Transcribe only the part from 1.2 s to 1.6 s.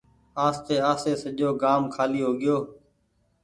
سجو